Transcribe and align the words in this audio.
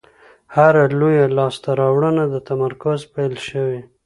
هره 0.55 0.83
لویه 0.99 1.25
لاستهراوړنه 1.35 2.23
له 2.31 2.39
تمرکز 2.49 2.99
پیل 3.13 3.33
شوې. 3.49 3.79